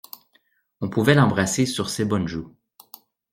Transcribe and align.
On 0.79 0.89
pouvait 0.89 1.13
l'embrasser 1.13 1.67
sur 1.67 1.87
ses 1.91 2.05
bonnes 2.05 2.25
joues. 2.27 2.55